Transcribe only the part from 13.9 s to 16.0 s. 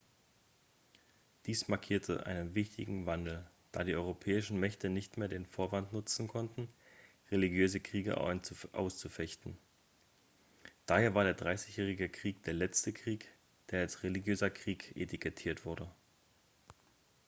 religiöser krieg etikettiert wurde